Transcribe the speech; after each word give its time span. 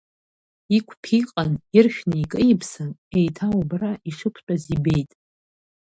Иқәԥиҟан, 0.77 1.51
иршәны 1.77 2.15
икеиԥсан, 2.23 2.89
еиҭа 3.19 3.47
убра 3.59 3.91
ишықәтәаз 4.09 4.63
ибет. 4.75 5.09